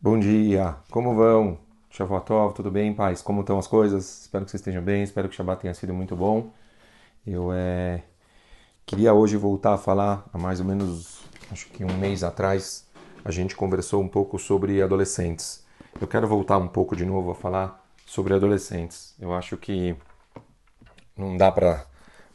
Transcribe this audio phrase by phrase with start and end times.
[0.00, 1.58] Bom dia, como vão?
[1.90, 3.20] Shavuotov, tudo bem, paz?
[3.20, 4.22] Como estão as coisas?
[4.22, 6.52] Espero que vocês estejam bem, espero que o Shabbat tenha sido muito bom.
[7.26, 8.04] Eu é,
[8.86, 12.86] queria hoje voltar a falar, há mais ou menos, acho que um mês atrás,
[13.24, 15.66] a gente conversou um pouco sobre adolescentes.
[16.00, 19.16] Eu quero voltar um pouco de novo a falar sobre adolescentes.
[19.18, 19.96] Eu acho que
[21.16, 21.84] não dá para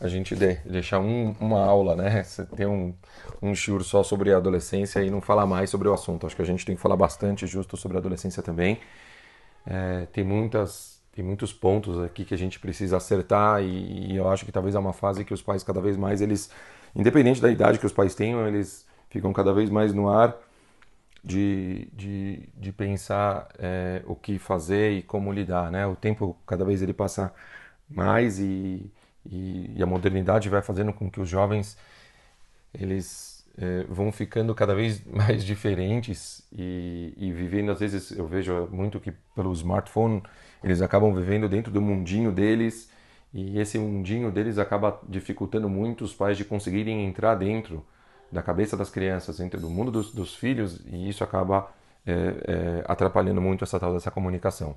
[0.03, 2.23] a gente de, deixar um, uma aula, né?
[2.23, 2.93] Você ter um,
[3.41, 6.27] um shiur só sobre a adolescência e não falar mais sobre o assunto.
[6.27, 8.81] Acho que a gente tem que falar bastante justo sobre a adolescência também.
[9.65, 14.27] É, tem muitas tem muitos pontos aqui que a gente precisa acertar e, e, eu
[14.27, 16.49] acho que talvez é uma fase que os pais cada vez mais eles,
[16.95, 20.35] independente da idade que os pais tenham, eles ficam cada vez mais no ar
[21.23, 25.85] de, de, de pensar é, o que fazer e como lidar, né?
[25.85, 27.31] O tempo cada vez ele passa
[27.87, 28.91] mais e
[29.29, 31.77] e, e a modernidade vai fazendo com que os jovens
[32.73, 38.67] eles é, vão ficando cada vez mais diferentes e, e, vivendo às vezes eu vejo
[38.71, 40.21] muito que pelo smartphone
[40.63, 42.91] eles acabam vivendo dentro do mundinho deles
[43.33, 47.85] e esse mundinho deles acaba dificultando muito os pais de conseguirem entrar dentro
[48.31, 51.71] da cabeça das crianças, dentro do mundo dos, dos filhos e isso acaba
[52.05, 54.75] é, é, atrapalhando muito essa tal dessa comunicação.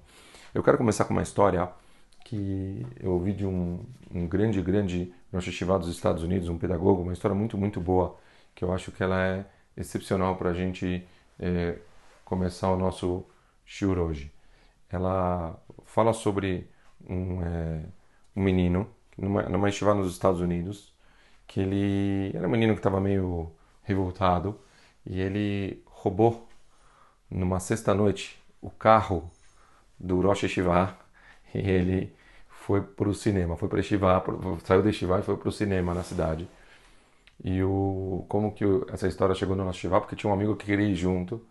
[0.55, 1.69] Eu quero começar com uma história
[2.27, 7.03] que eu ouvi de um, um grande, grande Rosh Hashivá dos Estados Unidos, um pedagogo,
[7.03, 8.19] uma história muito, muito boa,
[8.53, 9.47] que eu acho que ela é
[9.77, 11.07] excepcional para a gente
[11.39, 11.79] é,
[12.25, 13.25] começar o nosso
[13.65, 14.33] shiur hoje.
[14.91, 16.69] Ela fala sobre
[17.09, 17.85] um, é,
[18.35, 20.93] um menino, numa, numa nos Estados Unidos,
[21.47, 23.53] que ele era um menino que estava meio
[23.85, 24.59] revoltado
[25.05, 26.49] e ele roubou
[27.31, 29.31] numa sexta-noite o carro
[29.97, 31.06] do Rosh Hashivá
[31.55, 32.15] e ele
[32.49, 34.23] foi para o cinema, foi para Estivá,
[34.65, 36.49] saiu de Estivá e foi para o cinema na cidade.
[37.45, 39.89] E o como que o, essa história chegou no nosso?
[39.89, 41.45] Porque tinha um amigo que queria ir junto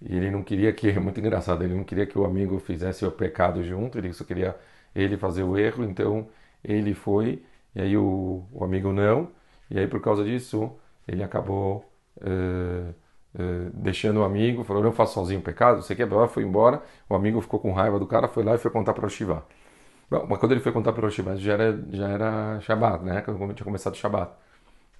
[0.00, 3.04] e ele não queria que, é muito engraçado, ele não queria que o amigo fizesse
[3.06, 4.56] o pecado junto, ele só queria
[4.94, 6.28] ele fazer o erro, então
[6.64, 7.44] ele foi
[7.74, 9.30] e aí o, o amigo não,
[9.70, 10.72] e aí por causa disso
[11.06, 12.94] ele acabou uh,
[13.34, 16.08] uh, deixando o amigo, falou: Eu faço sozinho o pecado, você quer?
[16.28, 19.06] Foi embora, o amigo ficou com raiva do cara, foi lá e foi contar para
[19.06, 19.42] o Shivá.
[20.10, 23.22] Bom, mas quando ele foi contar para o Rosh já era, já era Shabbat, né?
[23.22, 24.32] Quando tinha começado o Shabbat.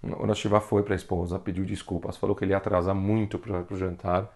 [0.02, 3.64] O Rosh foi para a esposa, pediu desculpas, falou que ele ia atrasar muito para
[3.68, 4.32] o jantar,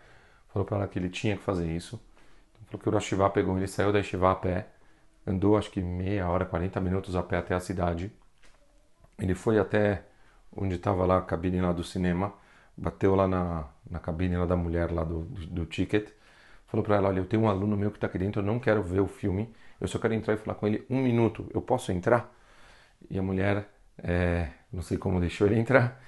[0.49, 2.01] falou para ela que ele tinha que fazer isso.
[2.53, 4.67] Então, falou que o Rosh pegou, ele saiu da Shiva a pé,
[5.27, 8.13] andou acho que meia hora, 40 minutos a pé até a cidade.
[9.19, 10.05] Ele foi até
[10.57, 12.35] onde estava lá a cabine lá do cinema,
[12.77, 16.09] bateu lá na, na cabine lá da mulher lá do, do, do ticket,
[16.67, 18.59] falou para ela, olha, eu tenho um aluno meu que está aqui dentro, eu não
[18.59, 21.63] quero ver o filme, eu só quero entrar e falar com ele um minuto, eu
[21.63, 22.33] posso entrar?
[23.11, 23.69] E a mulher,
[23.99, 26.01] é, não sei como deixou ele entrar,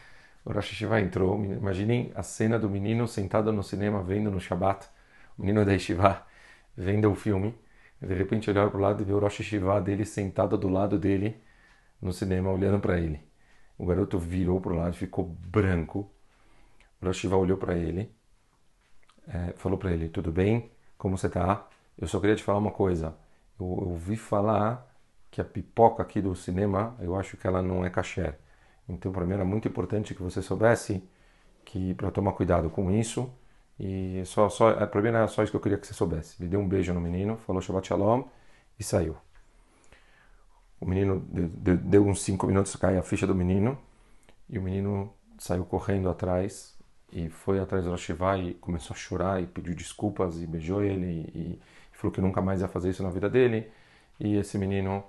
[0.47, 1.44] o Rosh Hashiva entrou.
[1.44, 4.87] Imaginem a cena do menino sentado no cinema vendo no Shabbat,
[5.37, 6.25] o menino da Yeshiva
[6.77, 7.54] vendo o filme.
[8.00, 10.98] De repente olhar para o lado e ver o Rosh Hashiva dele sentado do lado
[10.98, 11.43] dele
[12.00, 13.21] no cinema olhando para ele.
[13.77, 16.10] O garoto virou para o lado, ficou branco.
[17.11, 18.11] Hashiva olhou para ele,
[19.28, 20.71] é, falou para ele: Tudo bem?
[20.99, 21.69] Como você está?
[21.99, 23.15] Eu só queria te falar uma coisa
[23.59, 24.87] eu, ouvi falar
[25.31, 28.39] que a pipoca aqui do cinema, eu acho que ela não é kasher.
[28.89, 31.03] Então, para mim era muito importante que você soubesse
[31.65, 33.31] que para tomar cuidado com isso.
[33.78, 36.37] E só, só, é, para mim era só isso que eu queria que você soubesse.
[36.41, 38.25] Ele deu um beijo no menino, falou Shabbat Shalom
[38.78, 39.16] e saiu.
[40.81, 43.78] O menino deu, deu uns 5 minutos, cai a ficha do menino
[44.49, 46.75] e o menino saiu correndo atrás
[47.12, 51.31] e foi atrás do Shiva e começou a chorar e pediu desculpas e beijou ele
[51.34, 51.61] e,
[51.93, 53.71] falou que nunca mais ia fazer isso na vida dele.
[54.21, 55.03] E esse menino,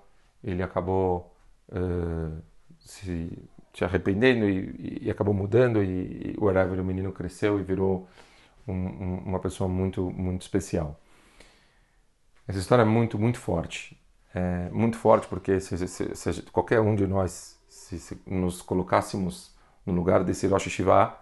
[0.43, 1.35] ele acabou
[1.69, 2.41] uh,
[2.79, 3.37] se,
[3.73, 5.83] se, arrependendo e, e, acabou mudando.
[5.83, 8.07] E, e o whatever, o menino cresceu e virou
[8.65, 10.97] um, um, uma pessoa muito, muito especial.
[12.47, 14.01] Essa história é muito, muito forte.
[14.33, 19.53] É muito forte porque se, se, se qualquer um de nós, se, nos colocássemos
[19.85, 21.21] no lugar desse Rosh Hashivá,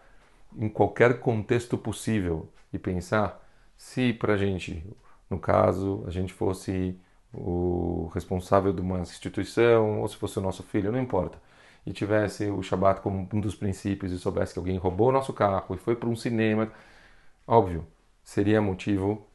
[0.58, 3.42] em qualquer contexto possível, e pensar
[3.78, 4.86] se para gente
[5.30, 7.00] no caso a gente fosse
[7.34, 11.38] o responsável de uma instituição ou se fosse o nosso filho, não importa,
[11.86, 15.34] e tivesse o Shabat como um dos princípios e soubesse que alguém roubou o nosso
[15.34, 16.72] carro e foi para um cinema,
[17.46, 17.86] óbvio,
[18.24, 19.28] seria motivo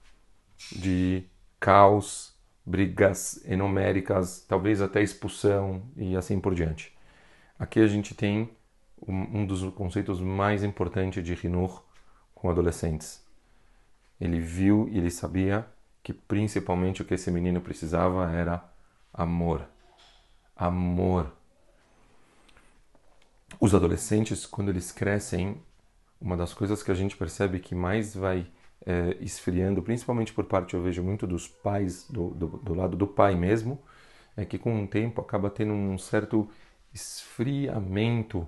[0.73, 1.25] de
[1.59, 2.35] caos,
[2.65, 6.97] brigas enuméricas, talvez até expulsão e assim por diante.
[7.59, 8.51] Aqui a gente tem
[9.07, 11.83] um dos conceitos mais importantes de Rinur
[12.35, 13.25] com adolescentes.
[14.21, 15.67] Ele viu e ele sabia
[16.03, 18.65] que principalmente o que esse menino precisava era
[19.13, 19.67] amor.
[20.55, 21.33] Amor.
[23.59, 25.61] Os adolescentes, quando eles crescem,
[26.21, 28.47] uma das coisas que a gente percebe que mais vai
[28.87, 33.07] é, esfriando, principalmente por parte, eu vejo muito dos pais, do, do, do lado do
[33.07, 33.83] pai mesmo,
[34.37, 36.49] é que com o tempo acaba tendo um certo
[36.93, 38.47] esfriamento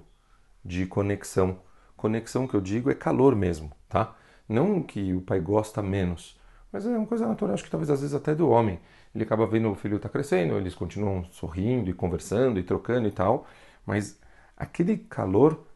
[0.65, 1.61] de conexão.
[1.97, 4.15] Conexão que eu digo é calor mesmo, tá?
[4.49, 6.39] Não que o pai gosta menos,
[6.73, 8.81] mas é uma coisa natural, acho que talvez às vezes até do homem.
[9.15, 13.11] Ele acaba vendo o filho tá crescendo, eles continuam sorrindo e conversando e trocando e
[13.13, 13.47] tal,
[13.87, 14.19] mas
[14.57, 15.67] aquele calor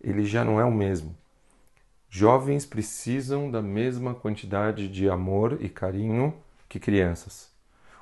[0.00, 1.16] ele já não é o mesmo.
[2.08, 6.34] Jovens precisam da mesma quantidade de amor e carinho
[6.68, 7.50] que crianças.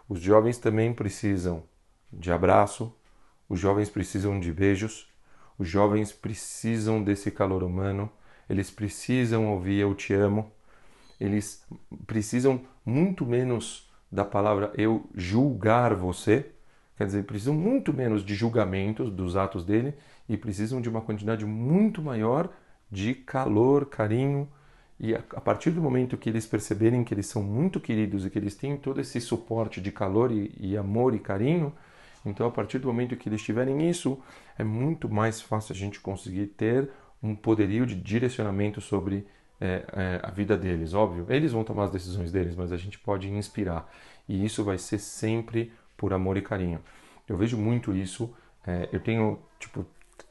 [0.09, 1.65] Os jovens também precisam
[2.13, 2.95] de abraço,
[3.49, 5.09] os jovens precisam de beijos,
[5.59, 8.11] os jovens precisam desse calor humano,
[8.49, 10.51] eles precisam ouvir eu te amo,
[11.21, 11.65] eles
[12.07, 16.47] precisam muito menos da palavra eu julgar você,
[16.97, 19.95] quer dizer, precisam muito menos de julgamentos dos atos dele
[20.29, 22.49] e precisam de uma quantidade muito maior
[22.91, 24.49] de calor, carinho.
[24.99, 28.39] E a, partir do momento que eles perceberem que eles são muito queridos e que
[28.39, 31.73] eles têm todo esse suporte de calor e, e amor e carinho,
[32.25, 34.21] então a partir do momento que eles tiverem isso,
[34.59, 36.91] é muito mais fácil a gente conseguir ter
[37.23, 39.27] um poderio de direcionamento sobre
[39.61, 40.95] é, é, a vida deles.
[40.95, 43.91] Óbvio, eles vão tomar as decisões deles, mas a gente pode inspirar.
[44.29, 46.81] E isso vai ser sempre por amor e carinho.
[47.29, 48.35] Eu vejo muito isso.
[48.67, 49.87] É, eu tenho tipo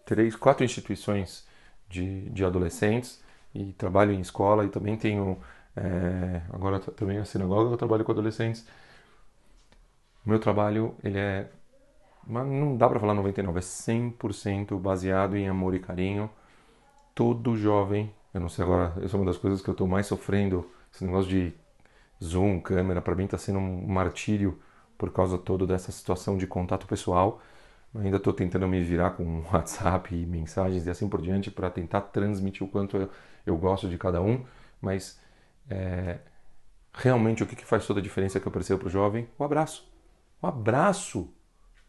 [0.05, 1.47] três, quatro instituições
[1.89, 3.23] de, de adolescentes
[3.53, 5.39] e trabalho em escola e também tenho
[5.75, 8.67] é, agora também a sinagoga eu trabalho com adolescentes.
[10.25, 11.49] O meu trabalho ele é
[12.25, 16.29] mas não dá para falar 99, é 100% baseado em amor e carinho.
[17.15, 20.07] Todo jovem, eu não sei agora, essa é uma das coisas que eu estou mais
[20.07, 21.53] sofrendo, esse negócio de
[22.23, 24.59] Zoom, câmera, para mim está sendo um martírio
[24.97, 27.41] por causa todo dessa situação de contato pessoal.
[27.95, 32.01] Ainda estou tentando me virar com WhatsApp e mensagens e assim por diante para tentar
[32.01, 33.09] transmitir o quanto eu,
[33.45, 34.43] eu, gosto de cada um,
[34.81, 35.19] mas
[35.69, 36.19] é,
[36.93, 39.27] realmente o que, que faz toda a diferença que eu percebo para o jovem?
[39.37, 39.87] O abraço.
[40.41, 41.29] O abraço.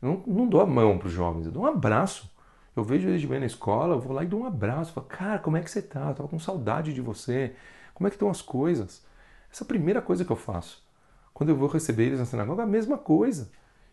[0.05, 2.31] Eu não, dou a mão para os jovens, eu dou um abraço.
[2.77, 4.93] Eu vejo eles de bem na escola, eu vou lá e dou um abraço.
[4.93, 6.11] Falo, cara, como é que você tá?
[6.11, 7.55] Eu tava com saudade de você.
[7.95, 9.03] Como é que estão as coisas?
[9.51, 10.85] Essa é a primeira coisa que eu faço.
[11.33, 13.51] Quando eu vou receber eles na sinagoga, a mesma coisa.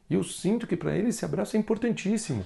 [0.09, 2.45] E eu sinto que para eles esse abraço é importantíssimo.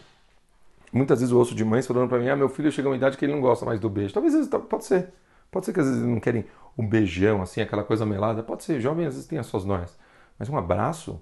[0.94, 2.98] Muitas vezes eu ouço de mães falando para mim: ah, meu filho chega a uma
[2.98, 4.14] idade que ele não gosta mais do beijo.
[4.14, 5.12] Talvez pode ser.
[5.50, 6.46] Pode ser que às vezes não querem
[6.78, 8.44] um beijão, assim, aquela coisa melada.
[8.44, 9.98] Pode ser, jovem às vezes tem as suas noias.
[10.38, 11.20] Mas um abraço,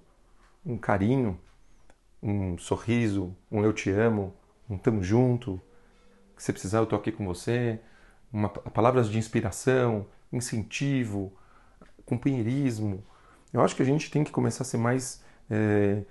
[0.65, 1.39] um carinho,
[2.23, 4.33] um sorriso, um eu te amo,
[4.69, 5.61] um tamo junto,
[6.37, 7.79] você precisar eu tô aqui com você,
[8.31, 11.33] uma, palavras de inspiração, incentivo,
[12.05, 13.03] companheirismo.
[13.51, 16.03] Eu acho que a gente tem que começar a ser mais é,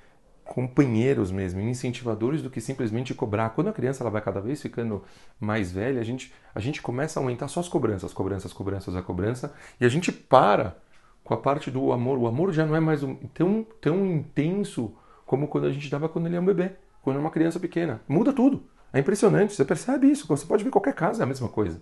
[0.45, 3.51] companheiros mesmo, incentivadores do que simplesmente cobrar.
[3.51, 5.03] Quando a criança ela vai cada vez ficando
[5.41, 9.03] mais velha, a gente, a gente começa a aumentar só as cobranças, cobranças, cobranças, a
[9.03, 10.77] cobrança, e a gente para
[11.25, 12.19] com a parte do amor.
[12.19, 14.95] O amor já não é mais um, tão, tão intenso
[15.33, 18.03] como quando a gente dava quando ele é um bebê, quando é uma criança pequena.
[18.07, 18.65] Muda tudo.
[18.93, 20.29] É impressionante, você percebe isso.
[20.29, 21.81] Você pode ver qualquer casa, é a mesma coisa.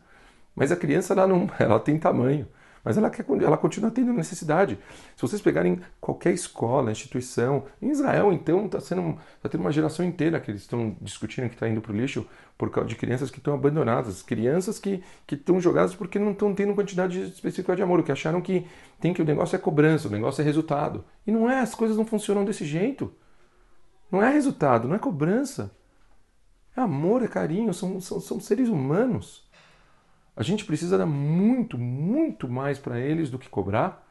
[0.54, 2.46] Mas a criança ela não, ela tem tamanho
[2.84, 4.78] mas ela, quer, ela continua tendo necessidade.
[5.14, 10.04] Se vocês pegarem qualquer escola, instituição, em Israel então está sendo tá tendo uma geração
[10.04, 12.26] inteira que eles estão discutindo que está indo para o lixo
[12.56, 16.74] por causa de crianças que estão abandonadas, crianças que estão jogadas porque não estão tendo
[16.74, 18.66] quantidade específica de amor, que acharam que
[19.00, 21.04] tem que o negócio é cobrança, o negócio é resultado.
[21.26, 23.12] E não é, as coisas não funcionam desse jeito.
[24.10, 25.70] Não é resultado, não é cobrança.
[26.76, 29.48] É amor, é carinho, são, são, são seres humanos.
[30.36, 34.06] A gente precisa dar muito, muito mais para eles do que cobrar.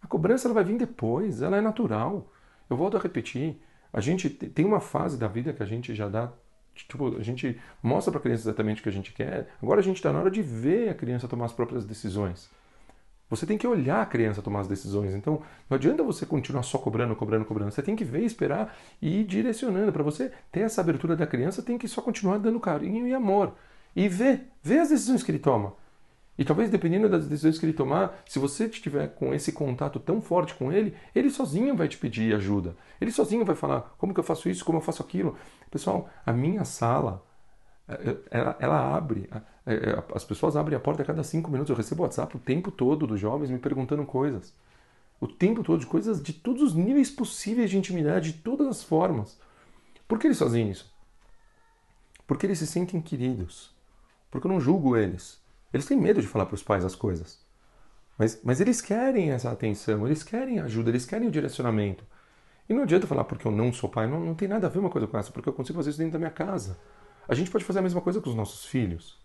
[0.00, 2.32] A cobrança ela vai vir depois, ela é natural.
[2.68, 3.60] Eu volto a repetir.
[3.92, 6.32] A gente tem uma fase da vida que a gente já dá
[6.74, 9.48] Tipo, a gente mostra para a criança exatamente o que a gente quer.
[9.62, 12.50] Agora a gente está na hora de ver a criança tomar as próprias decisões.
[13.32, 15.14] Você tem que olhar a criança tomar as decisões.
[15.14, 17.70] Então, não adianta você continuar só cobrando, cobrando, cobrando.
[17.70, 19.90] Você tem que ver, esperar e ir direcionando.
[19.90, 23.54] Para você ter essa abertura da criança, tem que só continuar dando carinho e amor
[23.96, 25.72] e vê, vê as decisões que ele toma.
[26.36, 30.20] E talvez dependendo das decisões que ele tomar, se você estiver com esse contato tão
[30.20, 32.76] forte com ele, ele sozinho vai te pedir ajuda.
[33.00, 35.36] Ele sozinho vai falar como que eu faço isso, como eu faço aquilo.
[35.70, 37.24] Pessoal, a minha sala,
[38.30, 39.28] ela, ela abre,
[40.14, 41.70] as pessoas abrem a porta a cada cinco minutos.
[41.70, 44.54] Eu recebo WhatsApp o tempo todo dos jovens me perguntando coisas.
[45.20, 48.82] O tempo todo de coisas de todos os níveis possíveis de intimidade, de todas as
[48.82, 49.38] formas.
[50.08, 50.92] Por que eles fazem isso?
[52.26, 53.72] Porque eles se sentem queridos
[54.32, 55.38] porque eu não julgo eles.
[55.72, 57.38] Eles têm medo de falar para os pais as coisas.
[58.16, 62.02] Mas, mas eles querem essa atenção, eles querem ajuda, eles querem o direcionamento.
[62.66, 64.78] E não adianta falar porque eu não sou pai, não, não tem nada a ver
[64.78, 66.78] uma coisa com essa, porque eu consigo fazer isso dentro da minha casa.
[67.28, 69.20] A gente pode fazer a mesma coisa com os nossos filhos.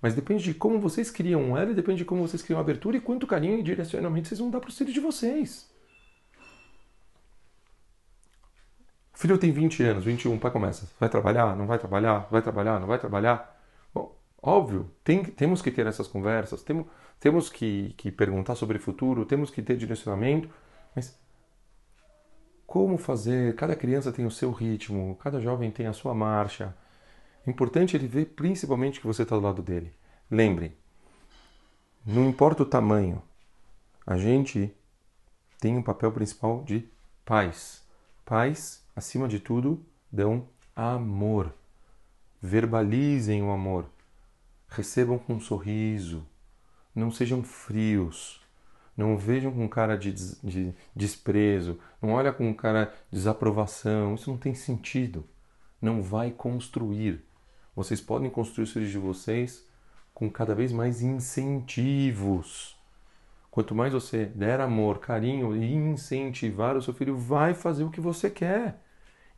[0.00, 3.00] Mas depende de como vocês criam ela depende de como vocês criam a abertura e
[3.00, 5.68] quanto carinho e direcionamento vocês vão dar para os filhos de vocês.
[9.12, 10.88] O filho tem 20 anos, 21, o pai começa.
[11.00, 11.56] Vai trabalhar?
[11.56, 12.28] Não vai trabalhar?
[12.30, 12.78] Vai trabalhar?
[12.78, 13.60] Não vai trabalhar?
[13.92, 16.86] Bom, óbvio, tem, temos que ter essas conversas, temos,
[17.18, 20.48] temos que, que perguntar sobre o futuro, temos que ter direcionamento,
[20.94, 21.18] mas
[22.64, 23.56] como fazer?
[23.56, 26.76] Cada criança tem o seu ritmo, cada jovem tem a sua marcha.
[27.48, 29.90] Importante ele ver principalmente que você está do lado dele.
[30.30, 30.76] Lembre,
[32.04, 33.22] não importa o tamanho,
[34.06, 34.70] a gente
[35.58, 36.86] tem um papel principal de
[37.24, 37.82] pais.
[38.22, 41.54] Pais, acima de tudo, dão amor.
[42.38, 43.86] Verbalizem o amor.
[44.68, 46.26] Recebam com um sorriso.
[46.94, 48.42] Não sejam frios.
[48.94, 51.80] Não vejam com cara de, de desprezo.
[52.02, 54.16] Não olha com cara de desaprovação.
[54.16, 55.24] Isso não tem sentido.
[55.80, 57.26] Não vai construir.
[57.78, 59.64] Vocês podem construir os filhos de vocês
[60.12, 62.76] com cada vez mais incentivos.
[63.52, 68.00] Quanto mais você der amor, carinho e incentivar o seu filho, vai fazer o que
[68.00, 68.82] você quer.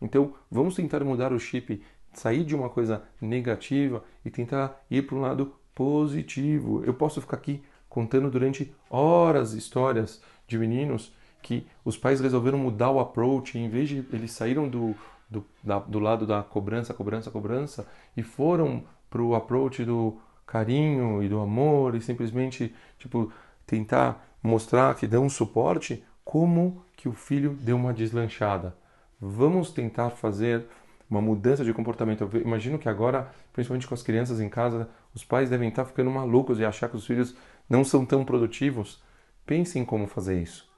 [0.00, 1.82] Então, vamos tentar mudar o chip,
[2.14, 6.82] sair de uma coisa negativa e tentar ir para um lado positivo.
[6.82, 12.90] Eu posso ficar aqui contando durante horas histórias de meninos que os pais resolveram mudar
[12.90, 14.96] o approach, em vez de eles saíram do,
[15.30, 21.22] do, da, do lado da cobrança, cobrança, cobrança e foram para o approach do carinho
[21.22, 23.32] e do amor e simplesmente tipo
[23.66, 28.74] tentar mostrar que dão um suporte, como que o filho deu uma deslanchada.
[29.20, 30.66] Vamos tentar fazer
[31.08, 32.28] uma mudança de comportamento.
[32.32, 36.10] Eu imagino que agora, principalmente com as crianças em casa, os pais devem estar ficando
[36.10, 37.36] malucos e achar que os filhos
[37.68, 39.02] não são tão produtivos.
[39.44, 40.69] Pensem como fazer isso.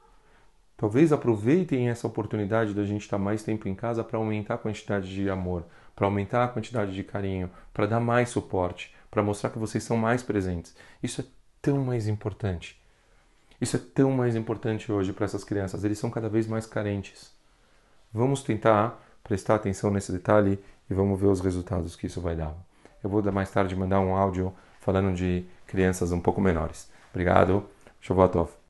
[0.76, 5.12] Talvez aproveitem essa oportunidade da gente estar mais tempo em casa para aumentar a quantidade
[5.12, 5.64] de amor,
[5.94, 9.96] para aumentar a quantidade de carinho, para dar mais suporte, para mostrar que vocês são
[9.96, 10.74] mais presentes.
[11.02, 11.24] Isso é
[11.60, 12.80] tão mais importante.
[13.60, 15.84] Isso é tão mais importante hoje para essas crianças.
[15.84, 17.32] Eles são cada vez mais carentes.
[18.12, 20.58] Vamos tentar prestar atenção nesse detalhe
[20.90, 22.54] e vamos ver os resultados que isso vai dar.
[23.02, 26.90] Eu vou mais tarde mandar um áudio falando de crianças um pouco menores.
[27.12, 27.64] Obrigado.
[28.00, 28.52] Shavuot